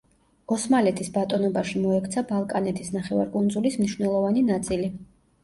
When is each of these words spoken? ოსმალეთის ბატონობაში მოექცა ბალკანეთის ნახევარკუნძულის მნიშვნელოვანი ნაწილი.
ოსმალეთის 0.53 1.11
ბატონობაში 1.17 1.81
მოექცა 1.81 2.23
ბალკანეთის 2.31 2.91
ნახევარკუნძულის 2.97 3.79
მნიშვნელოვანი 3.83 4.45
ნაწილი. 4.51 4.91